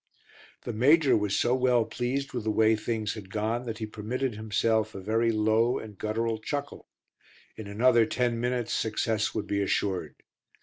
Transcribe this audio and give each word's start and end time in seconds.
The 0.63 0.73
major 0.73 1.15
was 1.15 1.37
so 1.39 1.53
well 1.53 1.85
pleased 1.85 2.33
with 2.33 2.43
the 2.45 2.49
way 2.49 2.75
things 2.75 3.13
had 3.13 3.29
gone 3.29 3.65
that 3.65 3.77
he 3.77 3.85
permitted 3.85 4.33
himself 4.33 4.95
a 4.95 4.99
very 4.99 5.31
low 5.31 5.77
and 5.77 5.95
guttural 5.95 6.39
chuckle; 6.39 6.87
in 7.55 7.67
another 7.67 8.07
ten 8.07 8.39
minutes 8.39 8.73
success 8.73 9.35
would 9.35 9.45
be 9.45 9.61
assured. 9.61 10.15